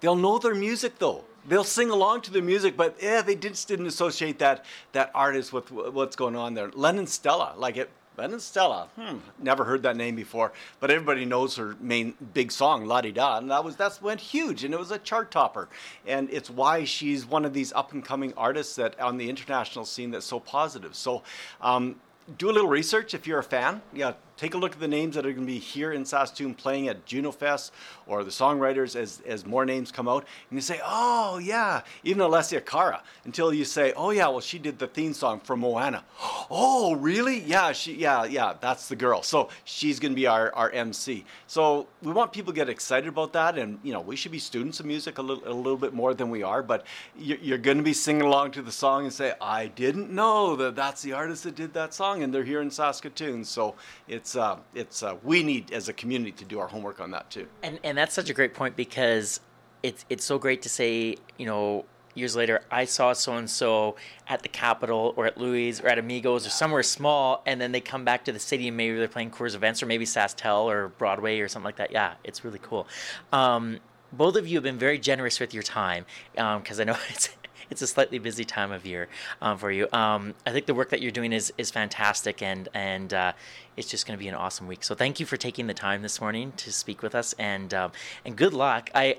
[0.00, 1.24] They'll know their music though.
[1.46, 5.52] They'll sing along to the music, but yeah, they just didn't associate that that artist
[5.52, 6.70] with what's going on there.
[6.74, 7.90] Lennon Stella, like it.
[8.18, 12.84] Lennon Stella, hmm, never heard that name before, but everybody knows her main big song,
[12.84, 15.68] La Di Da, and that was that's went huge, and it was a chart topper,
[16.04, 19.84] and it's why she's one of these up and coming artists that on the international
[19.84, 20.96] scene that's so positive.
[20.96, 21.22] So,
[21.60, 21.94] um,
[22.36, 23.82] do a little research if you're a fan.
[23.94, 26.54] Yeah, take a look at the names that are going to be here in Saskatoon
[26.54, 27.72] playing at Juno Fest
[28.06, 30.24] or the songwriters as, as more names come out.
[30.48, 34.58] And you say, oh, yeah, even Alessia Cara, until you say, oh, yeah, well, she
[34.58, 36.04] did the theme song for Moana.
[36.50, 37.40] Oh, really?
[37.40, 39.22] Yeah, she, yeah, yeah, that's the girl.
[39.22, 41.26] So she's going to be our, our MC.
[41.46, 43.58] So we want people to get excited about that.
[43.58, 46.14] And, you know, we should be students of music a little, a little bit more
[46.14, 46.62] than we are.
[46.62, 46.86] But
[47.18, 50.74] you're, going to be singing along to the song and say, I didn't know that
[50.74, 52.22] that's the artist that did that song.
[52.22, 53.44] And they're here in Saskatoon.
[53.44, 53.74] So
[54.06, 57.30] it's, uh, it's, uh, we need as a community to do our homework on that
[57.30, 57.46] too.
[57.62, 59.40] And and that's such a great point because
[59.82, 63.96] it's it's so great to say, you know, years later, I saw so and so
[64.28, 67.80] at the Capitol or at Louis or at Amigos or somewhere small, and then they
[67.80, 70.88] come back to the city and maybe they're playing Coors events or maybe SaskTel or
[70.88, 71.92] Broadway or something like that.
[71.92, 72.86] Yeah, it's really cool.
[73.32, 73.78] Um,
[74.12, 77.30] both of you have been very generous with your time because I know it's
[77.70, 79.08] it's a slightly busy time of year
[79.42, 79.88] um, for you.
[79.92, 83.32] Um, I think the work that you're doing is is fantastic, and and uh,
[83.76, 84.84] it's just going to be an awesome week.
[84.84, 87.92] So thank you for taking the time this morning to speak with us, and um,
[88.24, 88.90] and good luck.
[88.94, 89.14] I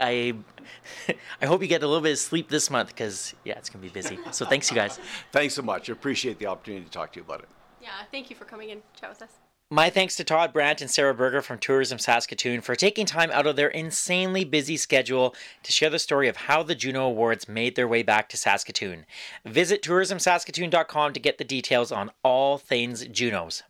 [1.07, 3.69] I, I hope you get a little bit of sleep this month because yeah, it's
[3.69, 4.17] going to be busy.
[4.31, 4.99] So thanks, you guys.
[5.31, 5.89] Thanks so much.
[5.89, 7.49] I appreciate the opportunity to talk to you about it.
[7.81, 9.38] Yeah, thank you for coming in, chat with us.
[9.71, 13.45] My thanks to Todd Brandt and Sarah Berger from Tourism Saskatoon for taking time out
[13.45, 17.75] of their insanely busy schedule to share the story of how the Juno Awards made
[17.75, 19.05] their way back to Saskatoon.
[19.45, 23.61] Visit tourismsaskatoon.com to get the details on all things Junos.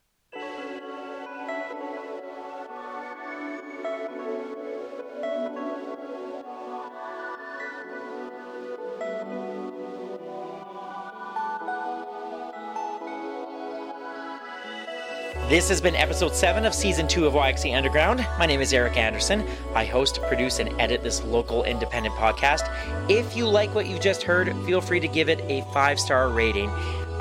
[15.50, 18.20] This has been episode 7 of season 2 of YXE Underground.
[18.38, 19.43] My name is Eric Anderson.
[19.74, 22.72] I host, produce, and edit this local independent podcast.
[23.10, 26.30] If you like what you've just heard, feel free to give it a five star
[26.30, 26.70] rating.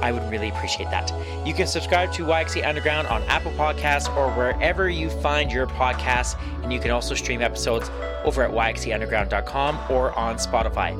[0.01, 1.12] I would really appreciate that.
[1.46, 6.36] You can subscribe to YXE Underground on Apple Podcasts or wherever you find your podcasts,
[6.62, 7.90] and you can also stream episodes
[8.24, 10.92] over at yxeunderground.com or on Spotify.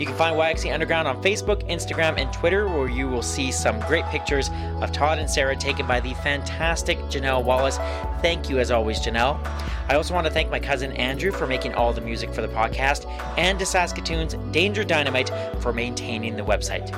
[0.00, 3.78] You can find YXE Underground on Facebook, Instagram, and Twitter, where you will see some
[3.80, 7.78] great pictures of Todd and Sarah taken by the fantastic Janelle Wallace.
[8.22, 9.38] Thank you, as always, Janelle.
[9.90, 12.48] I also want to thank my cousin Andrew for making all the music for the
[12.48, 16.92] podcast, and to Saskatoon's Danger Dynamite for maintaining the website.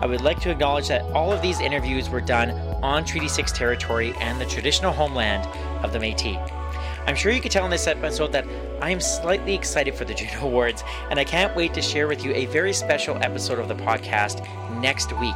[0.00, 3.52] I would like to acknowledge that all of these interviews were done on Treaty 6
[3.52, 5.46] territory and the traditional homeland
[5.84, 6.38] of the Metis.
[7.10, 8.46] I'm sure you could tell in this episode that
[8.80, 12.24] I am slightly excited for the Juno Awards, and I can't wait to share with
[12.24, 14.46] you a very special episode of the podcast
[14.80, 15.34] next week.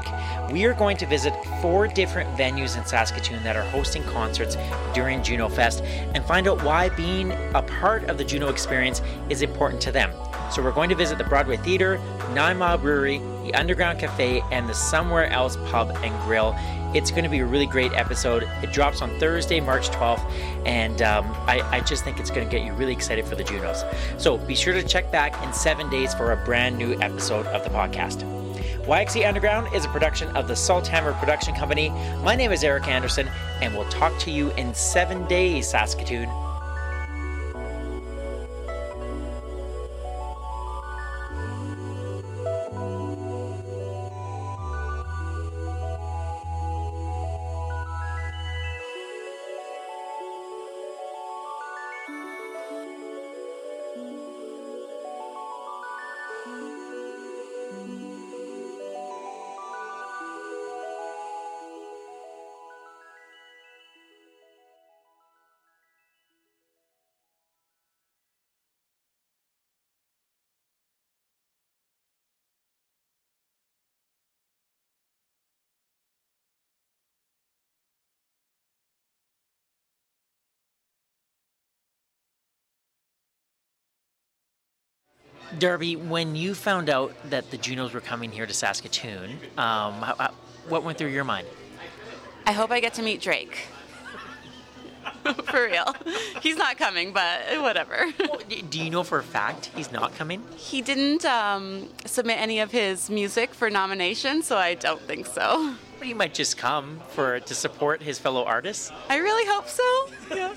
[0.52, 4.56] We are going to visit four different venues in Saskatoon that are hosting concerts
[4.94, 9.42] during Juno Fest and find out why being a part of the Juno experience is
[9.42, 10.12] important to them.
[10.52, 11.98] So we're going to visit the Broadway Theater,
[12.34, 16.54] Nine Mile Brewery, the Underground Cafe, and the Somewhere Else Pub and Grill.
[16.94, 18.48] It's going to be a really great episode.
[18.62, 20.30] It drops on Thursday, March 12th,
[20.64, 23.44] and um, I, I just think it's going to get you really excited for the
[23.44, 23.82] Junos.
[24.16, 27.64] So be sure to check back in seven days for a brand new episode of
[27.64, 28.22] the podcast.
[28.84, 31.88] YXE Underground is a production of the Salthammer Production Company.
[32.22, 33.28] My name is Eric Anderson,
[33.60, 36.28] and we'll talk to you in seven days, Saskatoon.
[85.58, 90.14] Darby, when you found out that the Junos were coming here to Saskatoon, um, how,
[90.18, 90.34] how,
[90.68, 91.46] what went through your mind?
[92.46, 93.66] I hope I get to meet Drake.
[95.44, 95.94] for real.
[96.42, 98.06] He's not coming, but whatever.
[98.68, 100.42] Do you know for a fact he's not coming?
[100.56, 105.74] He didn't um, submit any of his music for nomination, so I don't think so.
[105.98, 108.92] But he might just come for to support his fellow artists.
[109.08, 110.10] I really hope so.
[110.34, 110.54] Yeah.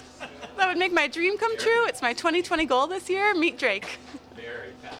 [0.58, 1.88] That would make my dream come true.
[1.88, 4.00] It's my 2020 goal this year meet Drake.